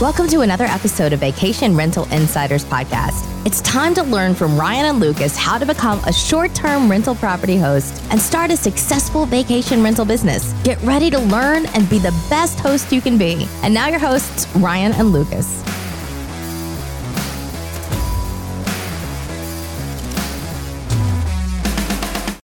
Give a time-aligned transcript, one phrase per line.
[0.00, 3.26] Welcome to another episode of Vacation Rental Insiders Podcast.
[3.44, 7.16] It's time to learn from Ryan and Lucas how to become a short term rental
[7.16, 10.52] property host and start a successful vacation rental business.
[10.62, 13.48] Get ready to learn and be the best host you can be.
[13.64, 15.64] And now, your hosts, Ryan and Lucas.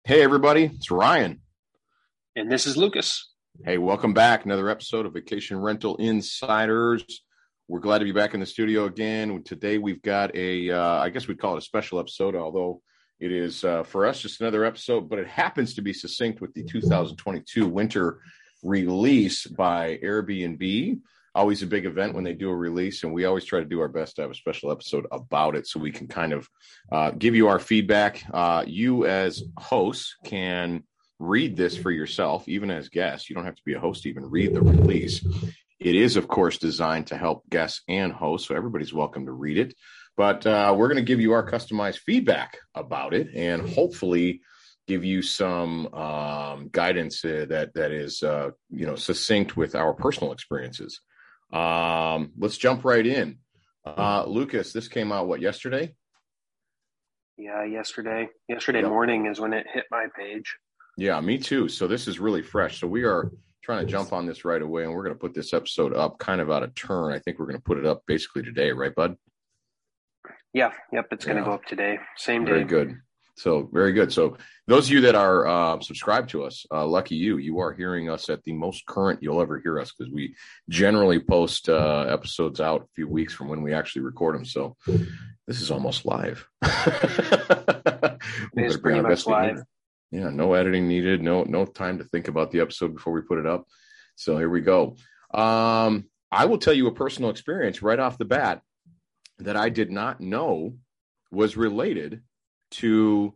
[0.05, 1.41] Hey, everybody, it's Ryan.
[2.37, 3.33] And this is Lucas.
[3.65, 4.45] Hey, welcome back.
[4.45, 7.22] Another episode of Vacation Rental Insiders.
[7.69, 9.41] We're glad to be back in the studio again.
[9.43, 12.81] Today we've got a, uh, I guess we'd call it a special episode, although
[13.21, 16.53] it is uh, for us just another episode, but it happens to be succinct with
[16.53, 18.19] the 2022 winter
[18.63, 20.99] release by Airbnb.
[21.35, 23.79] Always a big event when they do a release, and we always try to do
[23.79, 26.49] our best to have a special episode about it so we can kind of
[26.91, 28.25] uh, give you our feedback.
[28.33, 30.83] Uh, you, as hosts, can
[31.17, 33.29] read this for yourself, even as guests.
[33.29, 35.25] You don't have to be a host to even read the release.
[35.83, 39.57] It is, of course, designed to help guests and hosts, so everybody's welcome to read
[39.57, 39.75] it.
[40.15, 44.39] But uh, we're going to give you our customized feedback about it, and hopefully
[44.87, 49.93] give you some um, guidance uh, that that is, uh, you know, succinct with our
[49.93, 51.01] personal experiences.
[51.51, 53.39] Um, let's jump right in.
[53.85, 55.93] Uh, Lucas, this came out what yesterday?
[57.37, 58.29] Yeah, yesterday.
[58.47, 58.89] Yesterday yep.
[58.89, 60.55] morning is when it hit my page.
[60.95, 61.67] Yeah, me too.
[61.67, 62.79] So this is really fresh.
[62.79, 63.31] So we are
[63.63, 66.19] trying to jump on this right away, and we're going to put this episode up
[66.19, 67.13] kind of out of turn.
[67.13, 69.15] I think we're going to put it up basically today, right, Bud?
[70.53, 72.51] Yeah, yep, it's going to go up today, same day.
[72.51, 72.97] Very good.
[73.35, 74.13] So very good.
[74.13, 77.73] So those of you that are uh, subscribed to us, uh, lucky you, you are
[77.73, 80.35] hearing us at the most current you'll ever hear us because we
[80.69, 84.45] generally post uh, episodes out a few weeks from when we actually record them.
[84.45, 84.75] So
[85.47, 86.47] this is almost live.
[86.61, 88.19] it
[88.55, 89.63] is pretty much live
[90.13, 91.23] yeah no editing needed.
[91.23, 93.65] No no time to think about the episode before we put it up.
[94.15, 94.95] So here we go.
[95.33, 98.61] Um i will tell you a personal experience right off the bat
[99.39, 100.75] that i did not know
[101.31, 102.21] was related
[102.71, 103.33] to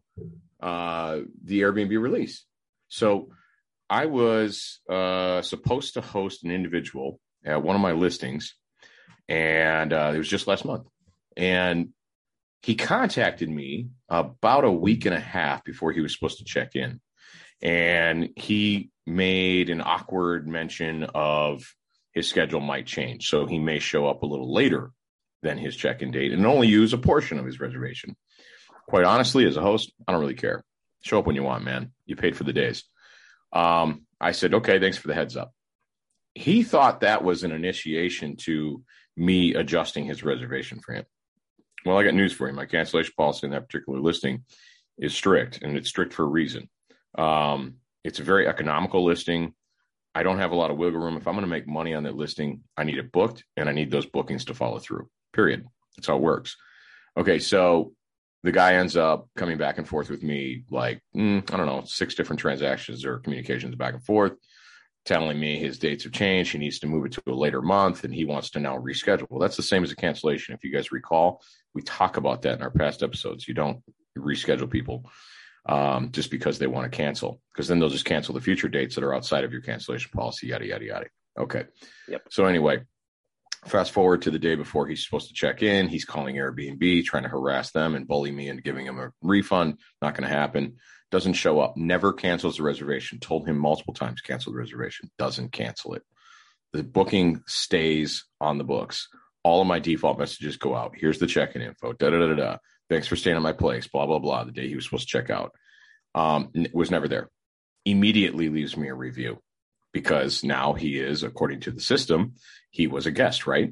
[0.61, 2.45] uh the airbnb release.
[2.89, 3.31] So
[3.89, 8.53] i was uh supposed to host an individual at one of my listings
[9.27, 10.85] and uh it was just last month.
[11.35, 11.89] And
[12.67, 16.75] he contacted me about a week and a half before he was supposed to check
[16.75, 16.99] in.
[17.61, 21.63] And he made an awkward mention of
[22.11, 23.29] his schedule might change.
[23.29, 24.91] So he may show up a little later
[25.43, 28.17] than his check in date and only use a portion of his reservation.
[28.89, 30.61] Quite honestly, as a host, I don't really care.
[31.05, 31.93] Show up when you want, man.
[32.05, 32.83] You paid for the days.
[33.53, 35.53] Um, I said, okay, thanks for the heads up.
[36.35, 38.83] He thought that was an initiation to
[39.15, 41.05] me adjusting his reservation for him.
[41.85, 42.53] Well, I got news for you.
[42.53, 44.43] My cancellation policy in that particular listing
[44.97, 46.69] is strict, and it's strict for a reason.
[47.17, 49.53] Um, it's a very economical listing.
[50.15, 51.17] I don't have a lot of wiggle room.
[51.17, 53.71] If I'm going to make money on that listing, I need it booked, and I
[53.73, 55.09] need those bookings to follow through.
[55.33, 55.65] Period.
[55.95, 56.55] That's how it works.
[57.15, 57.93] Okay, so
[58.43, 61.83] the guy ends up coming back and forth with me like mm, I don't know,
[61.85, 64.33] six different transactions or communications back and forth
[65.05, 66.51] telling me his dates have changed.
[66.51, 69.25] He needs to move it to a later month and he wants to now reschedule.
[69.29, 70.53] Well, that's the same as a cancellation.
[70.53, 71.41] If you guys recall,
[71.77, 73.47] we talk about that in our past episodes.
[73.47, 73.83] You don't
[74.17, 75.07] reschedule people
[75.67, 78.95] um, just because they want to cancel, because then they'll just cancel the future dates
[78.95, 81.05] that are outside of your cancellation policy, yada, yada, yada.
[81.37, 81.65] Okay.
[82.07, 82.23] Yep.
[82.31, 82.81] So, anyway,
[83.67, 85.87] fast forward to the day before he's supposed to check in.
[85.87, 89.77] He's calling Airbnb, trying to harass them and bully me into giving him a refund.
[90.01, 90.77] Not going to happen
[91.11, 93.19] doesn't show up, never cancels the reservation.
[93.19, 96.01] Told him multiple times, cancel the reservation, doesn't cancel it.
[96.73, 99.07] The booking stays on the books.
[99.47, 100.95] All of my default messages go out.
[100.97, 101.93] Here's the check in info.
[101.93, 102.57] Da da da da.
[102.89, 103.87] Thanks for staying at my place.
[103.87, 104.43] Blah blah blah.
[104.43, 105.53] The day he was supposed to check out,
[106.13, 107.29] um, was never there.
[107.85, 109.41] Immediately leaves me a review
[109.93, 112.33] because now he is, according to the system,
[112.71, 113.71] he was a guest, right?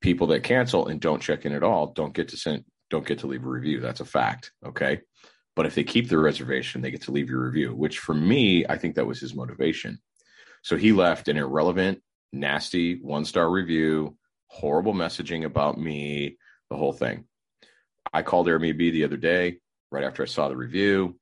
[0.00, 3.20] People that cancel and don't check in at all don't get to send, don't get
[3.20, 3.78] to leave a review.
[3.78, 4.50] That's a fact.
[4.66, 5.02] Okay.
[5.54, 8.66] But if they keep their reservation, they get to leave your review, which for me,
[8.68, 10.00] I think that was his motivation.
[10.62, 12.02] So he left an irrelevant,
[12.32, 14.16] nasty one star review,
[14.50, 16.36] horrible messaging about me,
[16.70, 17.24] the whole thing.
[18.12, 19.58] I called Airbnb the other day,
[19.90, 21.16] right after I saw the review.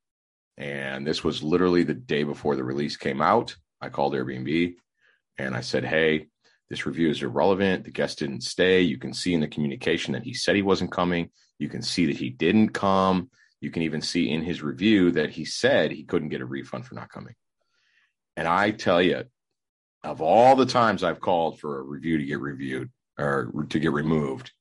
[0.56, 3.54] And this was literally the day before the release came out.
[3.80, 4.74] I called Airbnb
[5.36, 6.26] and I said, Hey,
[6.70, 7.84] this review is irrelevant.
[7.84, 8.80] The guest didn't stay.
[8.80, 11.30] You can see in the communication that he said he wasn't coming.
[11.58, 13.30] You can see that he didn't come.
[13.60, 16.86] You can even see in his review that he said he couldn't get a refund
[16.86, 17.34] for not coming.
[18.36, 19.24] And I tell you,
[20.02, 23.92] of all the times I've called for a review to get reviewed or to get
[23.92, 24.52] removed,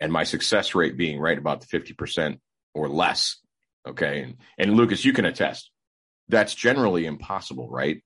[0.00, 2.38] and my success rate being right about the 50%
[2.74, 3.36] or less.
[3.86, 4.22] Okay.
[4.22, 5.70] And, and Lucas, you can attest
[6.28, 8.02] that's generally impossible, right?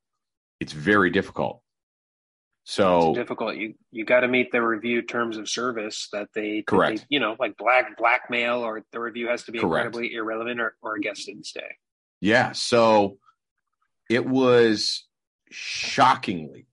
[0.60, 1.60] It's very difficult.
[2.64, 3.56] So it's difficult.
[3.56, 7.00] You you got to meet the review terms of service that they correct.
[7.00, 9.86] They, you know, like black blackmail, or the review has to be correct.
[9.86, 11.76] incredibly irrelevant, or, or a guest didn't stay.
[12.20, 12.52] Yeah.
[12.52, 13.18] So
[14.08, 15.04] it was
[15.50, 16.68] shockingly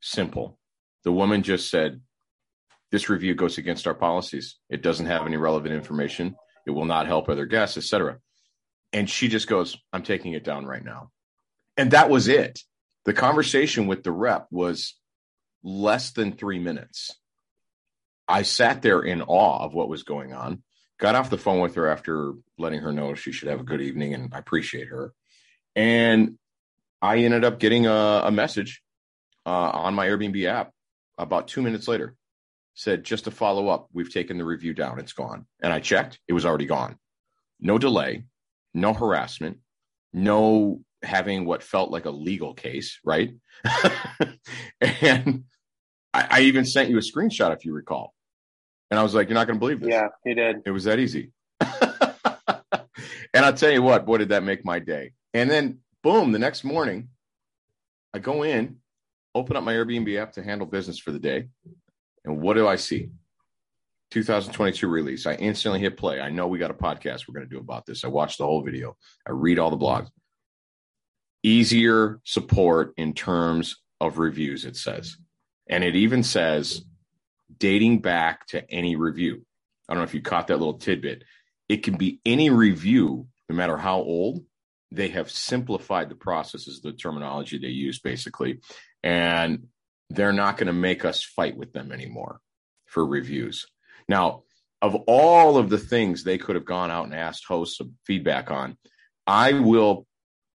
[0.00, 0.58] simple.
[1.04, 2.00] The woman just said,
[2.94, 4.56] "This review goes against our policies.
[4.70, 6.36] It doesn't have any relevant information.
[6.64, 8.20] It will not help other guests, etc."
[8.92, 11.10] And she just goes, "I'm taking it down right now,"
[11.76, 12.60] and that was it.
[13.04, 14.94] The conversation with the rep was
[15.64, 17.10] less than three minutes.
[18.28, 20.62] I sat there in awe of what was going on.
[21.00, 23.82] Got off the phone with her after letting her know she should have a good
[23.82, 25.12] evening and I appreciate her.
[25.74, 26.38] And
[27.02, 28.80] I ended up getting a, a message
[29.44, 30.70] uh, on my Airbnb app
[31.18, 32.14] about two minutes later.
[32.74, 34.98] Said just to follow up, we've taken the review down.
[34.98, 35.46] It's gone.
[35.62, 36.98] And I checked, it was already gone.
[37.60, 38.24] No delay,
[38.74, 39.58] no harassment,
[40.12, 43.30] no having what felt like a legal case, right?
[44.80, 45.44] and
[46.12, 48.14] I, I, even sent you a screenshot if you recall.
[48.90, 49.90] And I was like, you're not going to believe this.
[49.90, 50.62] Yeah, he did.
[50.66, 51.32] It was that easy.
[51.60, 55.12] and I'll tell you what, boy, did that make my day.
[55.32, 57.08] And then, boom, the next morning,
[58.12, 58.76] I go in,
[59.34, 61.48] open up my Airbnb app to handle business for the day.
[62.24, 63.10] And what do I see?
[64.10, 65.26] 2022 release.
[65.26, 66.20] I instantly hit play.
[66.20, 68.04] I know we got a podcast we're going to do about this.
[68.04, 68.96] I watched the whole video.
[69.26, 70.08] I read all the blogs.
[71.42, 75.16] Easier support in terms of reviews, it says.
[75.68, 76.84] And it even says
[77.58, 79.44] dating back to any review.
[79.88, 81.24] I don't know if you caught that little tidbit.
[81.68, 84.44] It can be any review, no matter how old.
[84.90, 88.60] They have simplified the processes, the terminology they use, basically.
[89.02, 89.66] And
[90.10, 92.40] they're not going to make us fight with them anymore
[92.86, 93.66] for reviews.
[94.08, 94.42] Now,
[94.82, 98.50] of all of the things they could have gone out and asked hosts some feedback
[98.50, 98.76] on,
[99.26, 100.06] I will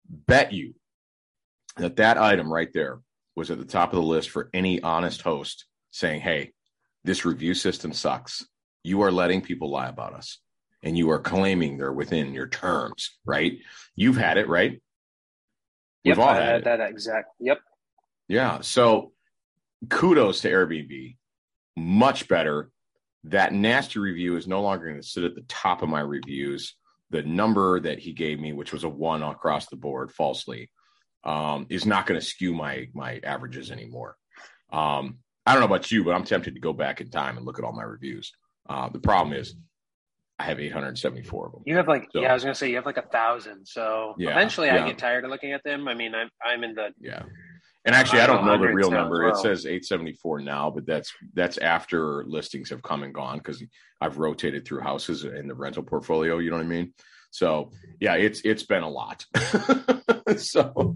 [0.10, 0.74] bet you
[1.78, 3.02] that that item right there
[3.36, 6.54] was at the top of the list for any honest host saying, Hey,
[7.04, 8.46] this review system sucks.
[8.84, 10.40] You are letting people lie about us
[10.82, 13.60] and you are claiming they're within your terms, right?
[13.96, 14.82] You've had it, right?
[16.04, 17.30] We've yep, all had, had that exact.
[17.40, 17.60] Yep.
[18.28, 18.62] Yeah.
[18.62, 19.12] So
[19.90, 21.16] kudos to Airbnb.
[21.78, 22.72] Much better.
[23.26, 26.76] That nasty review is no longer going to sit at the top of my reviews.
[27.10, 30.70] The number that he gave me, which was a one across the board falsely,
[31.24, 34.16] um, is not going to skew my my averages anymore.
[34.72, 37.46] Um, I don't know about you, but I'm tempted to go back in time and
[37.46, 38.32] look at all my reviews.
[38.68, 39.56] Uh, the problem is
[40.40, 41.62] I have 874 of them.
[41.66, 43.66] You have like, so, yeah, I was gonna say you have like a thousand.
[43.68, 44.84] So yeah, eventually, yeah.
[44.84, 45.88] I get tired of looking at them.
[45.88, 47.24] I mean, I'm I'm in the yeah.
[47.86, 49.24] And actually, I don't know the real number.
[49.24, 49.34] Well.
[49.34, 53.64] It says 874 now, but that's that's after listings have come and gone because
[54.02, 56.40] I've rotated through houses in the rental portfolio.
[56.40, 56.94] You know what I mean?
[57.30, 59.26] So yeah, it's it's been a lot.
[60.38, 60.96] so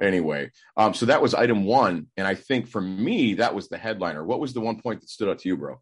[0.00, 3.76] anyway, um, so that was item one, and I think for me that was the
[3.76, 4.24] headliner.
[4.24, 5.80] What was the one point that stood out to you, bro?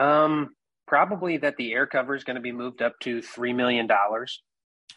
[0.00, 0.50] Um,
[0.86, 4.42] probably that the air cover is going to be moved up to three million dollars.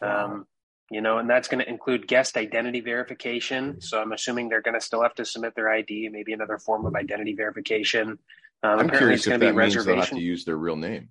[0.00, 0.46] Um,
[0.92, 3.80] you know, and that's going to include guest identity verification.
[3.80, 6.84] So I'm assuming they're going to still have to submit their ID, maybe another form
[6.84, 8.18] of identity verification.
[8.62, 11.08] Um, I'm curious if that means they'll have to use their real name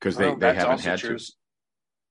[0.00, 1.16] because they, well, they haven't had true.
[1.16, 1.32] to.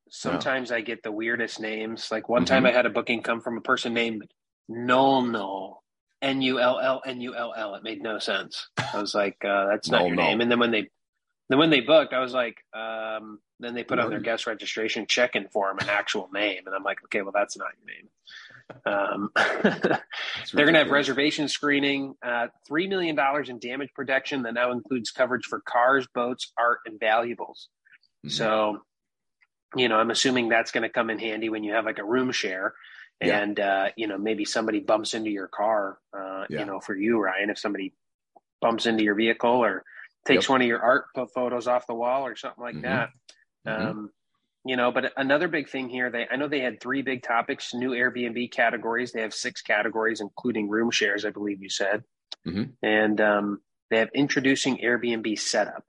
[0.09, 2.09] Sometimes I get the weirdest names.
[2.09, 2.53] Like one mm-hmm.
[2.53, 4.23] time I had a booking come from a person named
[4.69, 5.83] Null Null.
[6.21, 7.75] N U L L N U L L.
[7.75, 8.69] It made no sense.
[8.77, 10.89] I was like, uh, "That's not your name." And then when they,
[11.47, 15.05] then when they booked, I was like, um, then they put on their guest registration
[15.07, 18.09] check-in form an actual name, and I'm like, "Okay, well, that's not your name."
[18.85, 19.31] Um,
[20.53, 24.71] they're going to have reservation screening, uh, three million dollars in damage protection that now
[24.71, 27.69] includes coverage for cars, boats, art, and valuables.
[28.25, 28.29] Mm-hmm.
[28.29, 28.81] So
[29.75, 32.03] you know, I'm assuming that's going to come in handy when you have like a
[32.03, 32.73] room share
[33.21, 33.39] yeah.
[33.39, 36.59] and, uh, you know, maybe somebody bumps into your car, uh, yeah.
[36.59, 37.93] you know, for you, Ryan, if somebody
[38.61, 39.83] bumps into your vehicle or
[40.25, 40.49] takes yep.
[40.49, 42.85] one of your art photos off the wall or something like mm-hmm.
[42.85, 43.09] that.
[43.69, 43.87] Mm-hmm.
[43.87, 44.11] Um,
[44.65, 47.73] you know, but another big thing here, they, I know they had three big topics,
[47.73, 49.11] new Airbnb categories.
[49.11, 52.03] They have six categories, including room shares, I believe you said.
[52.45, 52.63] Mm-hmm.
[52.83, 55.83] And, um, they have introducing Airbnb setup.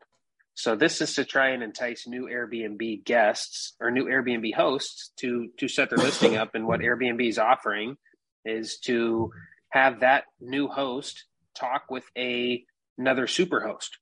[0.54, 5.48] So this is to try and entice new Airbnb guests or new Airbnb hosts to
[5.58, 6.54] to set their listing up.
[6.54, 7.96] And what Airbnb is offering
[8.44, 9.32] is to
[9.70, 12.64] have that new host talk with a
[12.98, 13.98] another super host,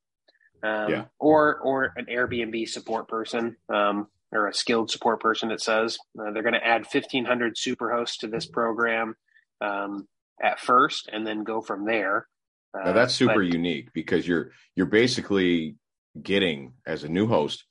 [0.62, 1.04] um, yeah.
[1.18, 3.56] or or an Airbnb support person.
[3.68, 5.50] Um, or a skilled support person.
[5.50, 9.16] It says uh, they're going to add 1,500 super hosts to this program
[9.60, 10.06] um,
[10.42, 12.26] at first, and then go from there.
[12.74, 15.76] Uh, now that's super but, unique because you're you're basically
[16.20, 17.64] getting as a new host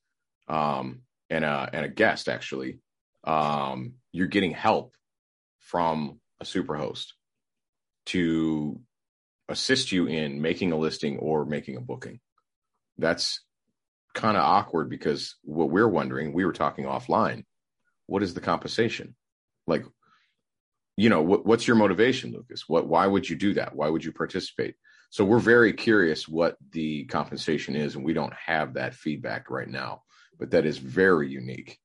[0.48, 2.80] um, and a and a guest actually,
[3.24, 4.94] um, you're getting help
[5.60, 7.14] from a super host
[8.08, 8.80] to
[9.50, 12.20] assist you in making a listing or making a booking.
[12.98, 13.42] That's
[14.14, 17.44] kind of awkward because what we're wondering, we were talking offline,
[18.08, 19.16] what is the compensation?
[19.68, 19.86] Like,
[20.96, 22.64] you know, what, what's your motivation, Lucas?
[22.68, 23.76] What, why would you do that?
[23.76, 24.76] Why would you participate?
[25.10, 29.70] So we're very curious what the compensation is, and we don't have that feedback right
[29.70, 30.02] now,
[30.40, 31.78] but that is very unique.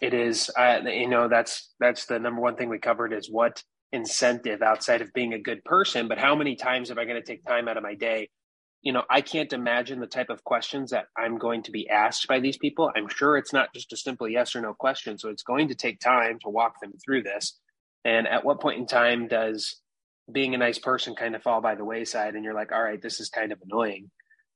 [0.00, 3.62] It is, uh, you know, that's that's the number one thing we covered is what
[3.92, 7.26] incentive outside of being a good person, but how many times am I going to
[7.26, 8.30] take time out of my day?
[8.82, 12.26] You know, I can't imagine the type of questions that I'm going to be asked
[12.26, 12.90] by these people.
[12.96, 15.18] I'm sure it's not just a simple yes or no question.
[15.18, 17.58] So it's going to take time to walk them through this.
[18.04, 19.76] And at what point in time does
[20.32, 23.02] being a nice person kind of fall by the wayside and you're like, all right,
[23.02, 24.10] this is kind of annoying?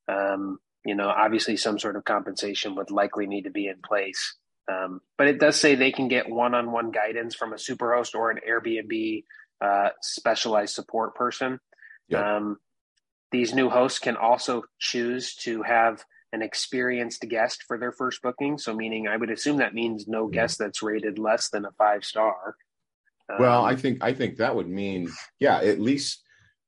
[0.08, 4.36] Um, you know, obviously some sort of compensation would likely need to be in place.
[4.70, 8.40] Um, but it does say they can get one-on-one guidance from a superhost or an
[8.48, 9.24] Airbnb
[9.60, 11.60] uh, specialized support person.
[12.36, 12.58] Um,
[13.34, 18.58] these new hosts can also choose to have an experienced guest for their first booking.
[18.58, 22.04] So, meaning, I would assume that means no guest that's rated less than a five
[22.04, 22.54] star.
[23.28, 25.10] Um, well, I think I think that would mean,
[25.40, 26.22] yeah, at least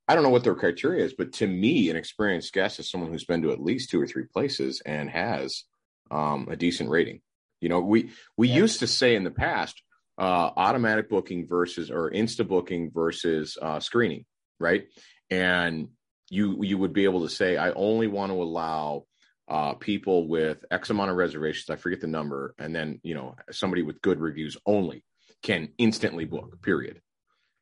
[0.09, 3.13] I don't know what their criteria is, but to me, an experienced guest is someone
[3.13, 5.63] who's been to at least two or three places and has
[6.11, 7.21] um, a decent rating.
[7.61, 8.57] You know, we we yeah.
[8.57, 9.81] used to say in the past,
[10.19, 14.25] uh, automatic booking versus or insta booking versus uh, screening,
[14.59, 14.87] right?
[15.31, 15.89] And
[16.29, 19.05] you you would be able to say, I only want to allow
[19.49, 21.71] uh, people with X amount of reservations.
[21.71, 25.05] I forget the number, and then you know somebody with good reviews only
[25.43, 26.61] can instantly book.
[26.63, 27.01] Period.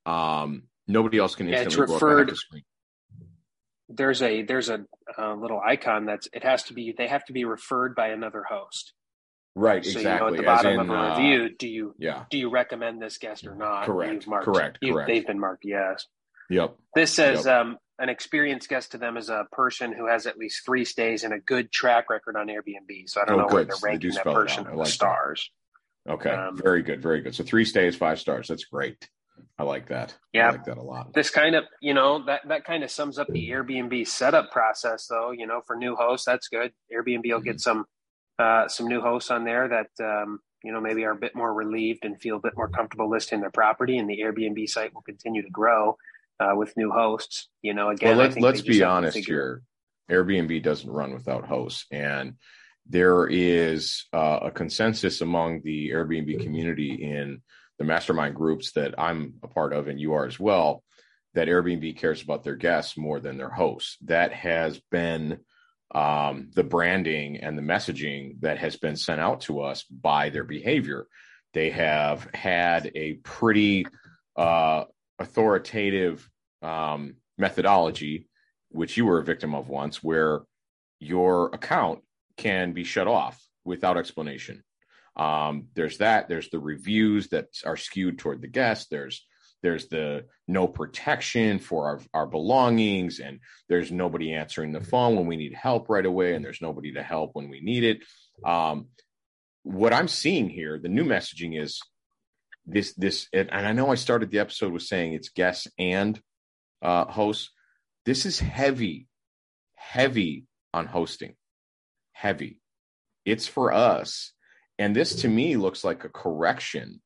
[0.06, 2.62] Um, nobody else can instantly yeah, it's referred, book.
[3.88, 4.84] There's a there's a,
[5.18, 8.44] a little icon that's it has to be they have to be referred by another
[8.48, 8.92] host.
[9.56, 10.38] Right, so, exactly.
[10.38, 12.24] You know, at the bottom in, of a uh, review, do you yeah.
[12.30, 13.84] do you recommend this guest or not?
[13.84, 14.26] Correct.
[14.26, 14.78] Marked, correct.
[14.82, 15.08] correct.
[15.08, 16.06] They've been marked yes.
[16.50, 16.76] Yep.
[16.94, 17.54] This says yep.
[17.54, 21.24] um, an experienced guest to them is a person who has at least three stays
[21.24, 23.08] and a good track record on Airbnb.
[23.08, 23.54] So I don't oh, know good.
[23.54, 25.50] where they're ranking that person like stars.
[26.06, 26.12] That.
[26.12, 27.34] Okay, um, very good, very good.
[27.34, 28.48] So three stays, five stars.
[28.48, 29.08] That's great.
[29.58, 30.14] I like that.
[30.32, 31.14] Yeah, I like that a lot.
[31.14, 35.06] This kind of, you know, that that kind of sums up the Airbnb setup process,
[35.06, 35.30] though.
[35.30, 36.72] You know, for new hosts, that's good.
[36.92, 37.44] Airbnb will mm-hmm.
[37.44, 37.86] get some
[38.38, 41.54] uh, some new hosts on there that um, you know maybe are a bit more
[41.54, 45.02] relieved and feel a bit more comfortable listing their property, and the Airbnb site will
[45.02, 45.96] continue to grow
[46.40, 47.48] uh, with new hosts.
[47.62, 49.62] You know, again, well, let's, let's be honest here.
[50.10, 52.34] Airbnb doesn't run without hosts, and
[52.86, 57.40] there is uh, a consensus among the Airbnb community in
[57.78, 60.82] the mastermind groups that I'm a part of, and you are as well,
[61.32, 63.96] that Airbnb cares about their guests more than their hosts.
[64.02, 65.38] That has been
[65.94, 70.44] um, the branding and the messaging that has been sent out to us by their
[70.44, 71.06] behavior.
[71.52, 73.86] They have had a pretty
[74.36, 74.84] uh,
[75.18, 76.28] authoritative
[76.62, 78.28] um, methodology,
[78.70, 80.42] which you were a victim of once, where
[81.00, 82.00] your account
[82.36, 84.62] can be shut off without explanation.
[85.16, 86.28] Um, there's that.
[86.28, 88.88] There's the reviews that are skewed toward the guest.
[88.90, 89.24] There's
[89.64, 95.26] there's the no protection for our, our belongings and there's nobody answering the phone when
[95.26, 98.04] we need help right away and there's nobody to help when we need it
[98.44, 98.88] um,
[99.62, 101.80] what i'm seeing here the new messaging is
[102.66, 106.20] this this and i know i started the episode with saying it's guests and
[106.80, 107.50] uh, hosts.
[108.04, 109.08] This is heavy
[109.84, 111.34] heavy on hosting.
[112.12, 112.60] Heavy.
[113.24, 114.32] It's for us.
[114.78, 117.00] And this to me looks like a correction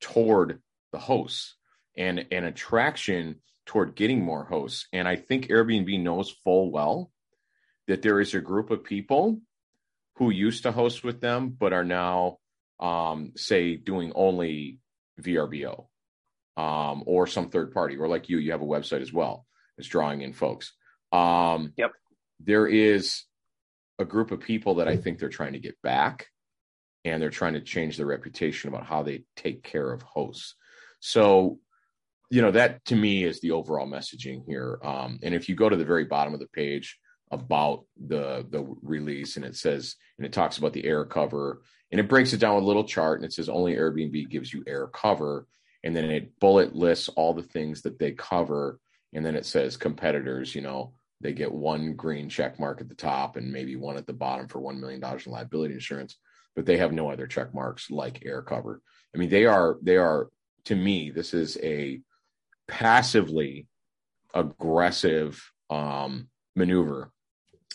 [0.00, 1.56] toward the hosts
[1.96, 4.86] and an attraction toward getting more hosts.
[4.92, 7.10] And I think Airbnb knows full well
[7.88, 9.40] that there is a group of people
[10.16, 12.38] who used to host with them, but are now,
[12.80, 14.78] um, say, doing only
[15.20, 15.86] VRBO
[16.56, 19.46] um, or some third party, or like you, you have a website as well.
[19.76, 20.72] It's drawing in folks.
[21.12, 21.92] Um, yep.
[22.40, 23.24] There is
[23.98, 26.26] a group of people that I think they're trying to get back
[27.04, 30.54] and they're trying to change their reputation about how they take care of hosts.
[31.00, 31.58] So
[32.30, 35.68] you know that to me is the overall messaging here um, and if you go
[35.68, 36.98] to the very bottom of the page
[37.30, 42.00] about the the release and it says and it talks about the air cover and
[42.00, 44.62] it breaks it down with a little chart and it says only airbnb gives you
[44.66, 45.46] air cover
[45.84, 48.78] and then it bullet lists all the things that they cover
[49.14, 52.94] and then it says competitors you know they get one green check mark at the
[52.94, 56.16] top and maybe one at the bottom for $1 million in liability insurance
[56.58, 58.82] but they have no other check marks like air cover.
[59.14, 60.28] I mean they are they are
[60.64, 62.00] to me this is a
[62.66, 63.68] passively
[64.34, 67.12] aggressive um, maneuver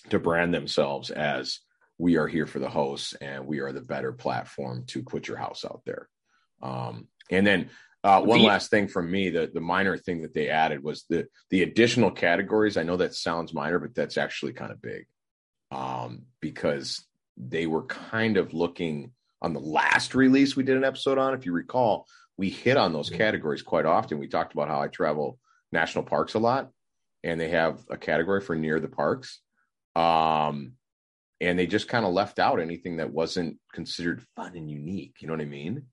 [0.10, 1.60] to brand themselves as
[1.98, 5.38] we are here for the hosts and we are the better platform to put your
[5.38, 6.10] house out there.
[6.62, 7.69] Um, and then
[8.05, 11.05] Uh, one the, last thing from me, the the minor thing that they added was
[11.07, 12.75] the the additional categories.
[12.75, 15.07] I know that sounds minor, but that's actually kind of big,
[15.72, 17.07] um, because
[17.38, 21.33] they were kind of looking on the last release we did an episode on.
[21.33, 22.05] If you recall,
[22.36, 24.19] we hit on those categories quite often.
[24.19, 25.39] We talked about how I travel
[25.72, 26.72] national parks a lot,
[27.24, 29.39] and they have a category for near the parks.
[29.95, 30.73] Um,
[31.41, 35.15] and they just kind of left out anything that wasn't considered fun and unique.
[35.19, 35.83] You know what I mean?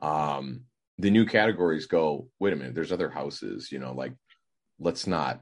[0.00, 0.62] Um,
[0.98, 4.12] the new categories go, wait a minute, there's other houses, you know, like
[4.78, 5.40] let's not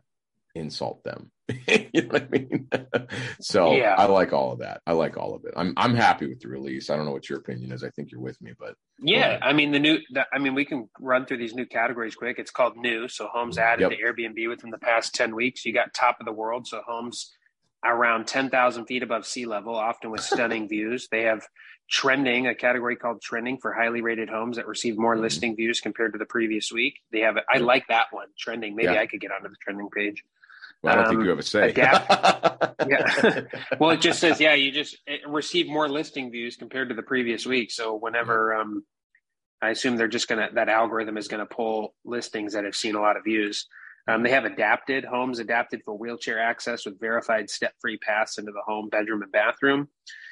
[0.55, 1.31] insult them.
[1.67, 2.69] you know what I mean?
[3.41, 3.95] so yeah.
[3.97, 4.81] I like all of that.
[4.87, 5.53] I like all of it.
[5.57, 6.91] I'm I'm happy with the release.
[6.91, 7.83] I don't know what your opinion is.
[7.83, 9.99] I think you're with me, but yeah, I mean the new.
[10.11, 12.39] The, I mean we can run through these new categories quick.
[12.39, 13.09] It's called new.
[13.09, 13.91] So homes added yep.
[13.91, 15.65] to Airbnb within the past ten weeks.
[15.65, 16.67] You got top of the world.
[16.67, 17.33] So homes
[17.85, 21.09] around 10,000 feet above sea level, often with stunning views.
[21.11, 21.47] They have
[21.91, 25.23] trending, a category called trending for highly rated homes that receive more mm-hmm.
[25.23, 27.01] listing views compared to the previous week.
[27.13, 28.77] They have, I like that one, trending.
[28.77, 29.01] Maybe yeah.
[29.01, 30.25] I could get onto the trending page.
[30.83, 31.75] Well, I don't um, think you have a say.
[31.77, 33.43] yeah.
[33.79, 34.97] well, it just says, yeah, you just
[35.27, 37.71] receive more listing views compared to the previous week.
[37.71, 38.85] So whenever, um,
[39.61, 42.77] I assume they're just going to, that algorithm is going to pull listings that have
[42.77, 43.67] seen a lot of views.
[44.09, 48.63] Um, they have adapted homes adapted for wheelchair access with verified step-free paths into the
[48.67, 49.89] home, bedroom, and bathroom.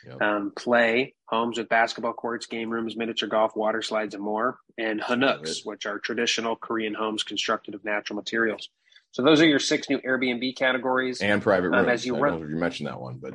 [0.06, 0.22] Yep.
[0.22, 4.58] Um, play homes with basketball courts, game rooms, miniature golf, water slides, and more.
[4.78, 8.68] And hanoks, which are traditional Korean homes constructed of natural materials.
[9.12, 11.86] So those are your six new Airbnb categories and private rooms.
[11.86, 13.34] Um, as you run, you mentioned that one, but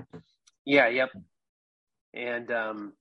[0.65, 1.09] yeah, yep.
[2.13, 2.93] And um,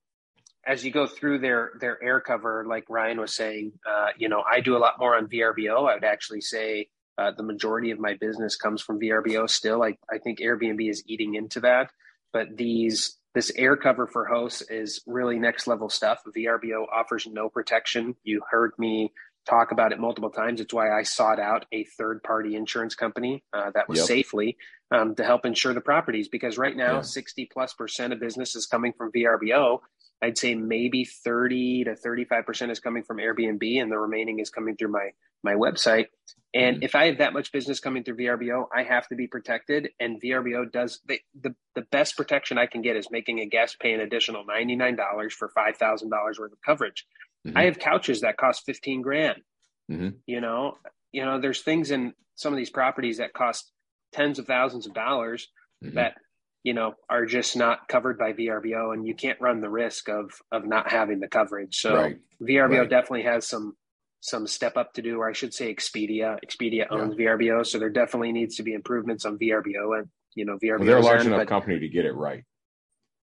[0.66, 4.42] as you go through their their air cover, like Ryan was saying, uh, you know,
[4.42, 5.88] I do a lot more on VRBO.
[5.90, 9.82] I would actually say uh, the majority of my business comes from VRBO still.
[9.82, 11.90] I, I think Airbnb is eating into that,
[12.32, 16.20] but these this air cover for hosts is really next level stuff.
[16.36, 18.14] VRBO offers no protection.
[18.24, 19.12] You heard me
[19.48, 20.60] talk about it multiple times.
[20.60, 24.06] It's why I sought out a third party insurance company uh, that was yep.
[24.06, 24.56] safely
[24.90, 27.02] um, to help insure the properties because right now, yeah.
[27.02, 29.80] 60 plus percent of business is coming from VRBO.
[30.22, 34.76] I'd say maybe 30 to 35% is coming from Airbnb and the remaining is coming
[34.76, 35.10] through my
[35.42, 36.06] my website.
[36.54, 36.84] And mm-hmm.
[36.84, 39.90] if I have that much business coming through VRBO, I have to be protected.
[39.98, 43.80] And VRBO does the, the, the best protection I can get is making a guest
[43.80, 47.06] pay an additional $99 for $5,000 worth of coverage.
[47.46, 47.56] Mm-hmm.
[47.56, 49.42] I have couches that cost 15 grand.
[49.90, 50.10] Mm-hmm.
[50.26, 50.76] You know,
[51.10, 53.72] you know, there's things in some of these properties that cost
[54.12, 55.48] tens of thousands of dollars
[55.82, 55.96] mm-hmm.
[55.96, 56.14] that,
[56.62, 60.30] you know, are just not covered by VRBO and you can't run the risk of,
[60.50, 61.76] of not having the coverage.
[61.76, 62.18] So right.
[62.40, 62.90] VRBO right.
[62.90, 63.76] definitely has some
[64.20, 66.38] some step up to do, or I should say Expedia.
[66.46, 67.30] Expedia owns yeah.
[67.30, 70.78] VRBO, so there definitely needs to be improvements on VRBO and you know VRBO.
[70.78, 72.44] Well, they're a large enough but, company to get it right.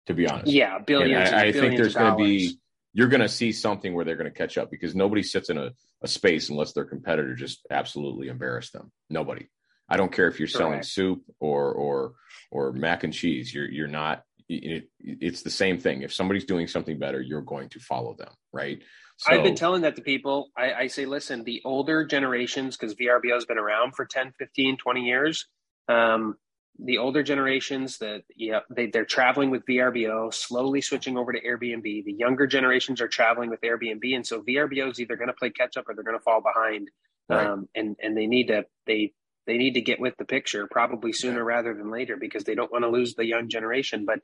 [0.07, 1.31] To be honest, yeah, billions.
[1.31, 2.57] I, I think there's going to be
[2.93, 5.57] you're going to see something where they're going to catch up because nobody sits in
[5.57, 5.71] a,
[6.01, 8.91] a space unless their competitor just absolutely embarrass them.
[9.09, 9.47] Nobody.
[9.89, 10.57] I don't care if you're Correct.
[10.57, 12.13] selling soup or or
[12.51, 13.53] or mac and cheese.
[13.53, 14.23] You're you're not.
[14.49, 16.03] It, it's the same thing.
[16.03, 18.81] If somebody's doing something better, you're going to follow them, right?
[19.17, 20.51] So, I've been telling that to people.
[20.55, 24.77] I, I say, listen, the older generations, because VRBO has been around for 10, 15,
[24.77, 25.47] 20 years,
[25.89, 26.37] um,
[26.79, 32.03] the older generations that yeah they, they're traveling with vrbo slowly switching over to airbnb
[32.03, 35.49] the younger generations are traveling with airbnb and so vrbo is either going to play
[35.49, 36.89] catch up or they're going to fall behind
[37.29, 37.47] right.
[37.47, 39.11] um, and and they need to they
[39.47, 42.71] they need to get with the picture probably sooner rather than later because they don't
[42.71, 44.19] want to lose the young generation but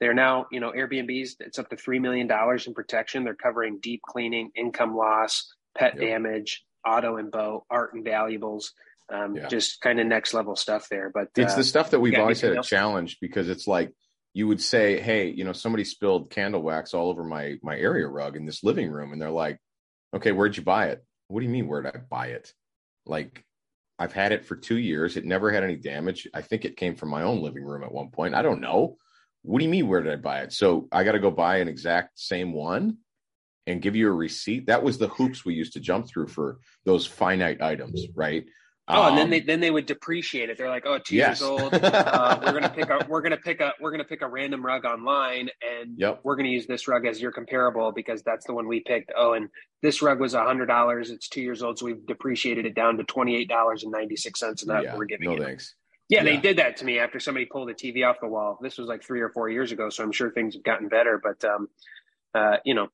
[0.00, 2.28] they're now, you know, Airbnbs, it's up to $3 million
[2.66, 3.24] in protection.
[3.24, 8.72] They're covering deep cleaning, income loss, pet damage, auto and boat, art and valuables.
[9.12, 9.48] Um, yeah.
[9.48, 11.10] Just kind of next level stuff there.
[11.12, 13.92] But it's uh, the stuff that we've always had a challenge because it's like
[14.32, 18.06] you would say, Hey, you know, somebody spilled candle wax all over my, my area
[18.06, 19.12] rug in this living room.
[19.12, 19.58] And they're like,
[20.14, 21.04] okay, where'd you buy it?
[21.28, 22.52] What do you mean, where'd I buy it?
[23.06, 23.44] Like,
[23.98, 25.16] I've had it for two years.
[25.16, 26.28] It never had any damage.
[26.34, 28.34] I think it came from my own living room at one point.
[28.34, 28.96] I don't know.
[29.42, 29.88] What do you mean?
[29.88, 30.52] Where did I buy it?
[30.52, 32.98] So I got to go buy an exact same one
[33.66, 34.66] and give you a receipt.
[34.66, 38.44] That was the hoops we used to jump through for those finite items, right?
[38.86, 40.58] Oh, um, and then they then they would depreciate it.
[40.58, 41.40] They're like, oh, two yes.
[41.40, 41.72] years old.
[41.94, 44.84] Uh, we're gonna pick a we're gonna pick a we're gonna pick a random rug
[44.84, 46.20] online, and yep.
[46.22, 49.10] we're gonna use this rug as your comparable because that's the one we picked.
[49.16, 49.48] Oh, and
[49.82, 51.10] this rug was a hundred dollars.
[51.10, 54.16] It's two years old, so we've depreciated it down to twenty eight dollars and ninety
[54.16, 55.28] six cents, and that yeah, we're giving.
[55.28, 55.42] No you.
[55.42, 55.74] thanks.
[56.08, 58.58] Yeah, yeah, they did that to me after somebody pulled a TV off the wall.
[58.60, 61.20] This was like three or four years ago, so I'm sure things have gotten better.
[61.22, 61.68] But um,
[62.34, 62.88] uh, you know,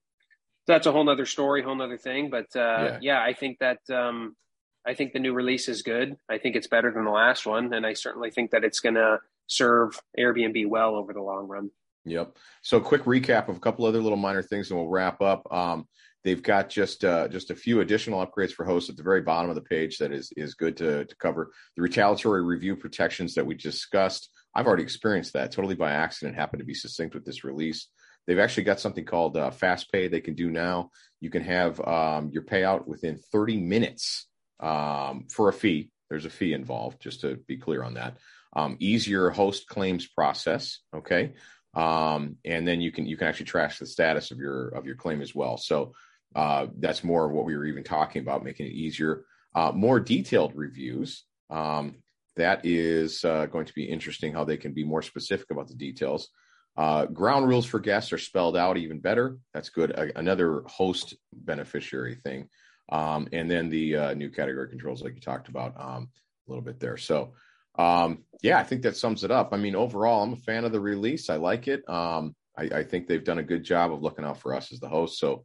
[0.66, 2.30] that's a whole nother story, whole nother thing.
[2.30, 2.98] But uh, yeah.
[3.00, 3.22] yeah.
[3.22, 4.36] I think that um,
[4.86, 6.16] I think the new release is good.
[6.28, 8.94] I think it's better than the last one, and I certainly think that it's going
[8.94, 11.70] to serve Airbnb well over the long run.
[12.06, 12.36] Yep.
[12.62, 15.46] So, quick recap of a couple other little minor things, and we'll wrap up.
[15.52, 15.86] Um,
[16.22, 19.48] They've got just uh, just a few additional upgrades for hosts at the very bottom
[19.48, 21.50] of the page that is is good to, to cover.
[21.76, 26.36] The retaliatory review protections that we discussed, I've already experienced that totally by accident.
[26.36, 27.88] Happened to be succinct with this release.
[28.26, 30.08] They've actually got something called uh, Fast Pay.
[30.08, 30.90] They can do now.
[31.20, 34.28] You can have um, your payout within 30 minutes
[34.60, 35.90] um, for a fee.
[36.08, 38.16] There's a fee involved, just to be clear on that.
[38.54, 40.80] Um, easier host claims process.
[40.94, 41.34] Okay,
[41.74, 44.96] um, and then you can you can actually track the status of your of your
[44.96, 45.56] claim as well.
[45.56, 45.92] So
[46.34, 49.24] uh, that's more of what we were even talking about, making it easier.
[49.54, 51.24] Uh, more detailed reviews.
[51.48, 51.96] Um,
[52.36, 55.74] that is uh, going to be interesting how they can be more specific about the
[55.74, 56.28] details.
[56.76, 59.38] Uh, ground rules for guests are spelled out even better.
[59.52, 59.90] That's good.
[59.90, 62.48] another host beneficiary thing.
[62.90, 66.08] Um, and then the uh, new category controls, like you talked about um,
[66.46, 66.96] a little bit there.
[66.96, 67.34] So,
[67.78, 69.50] um, yeah, I think that sums it up.
[69.52, 71.30] I mean, overall, I'm a fan of the release.
[71.30, 71.88] I like it.
[71.88, 74.80] Um, I, I, think they've done a good job of looking out for us as
[74.80, 75.18] the host.
[75.18, 75.44] So,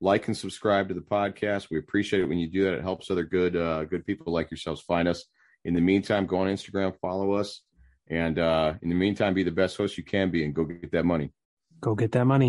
[0.00, 1.70] like and subscribe to the podcast.
[1.70, 2.74] We appreciate it when you do that.
[2.74, 5.24] It helps other good uh, good people like yourselves find us.
[5.64, 7.62] In the meantime, go on Instagram, follow us,
[8.08, 10.92] and uh, in the meantime, be the best host you can be, and go get
[10.92, 11.32] that money.
[11.80, 12.48] Go get that money.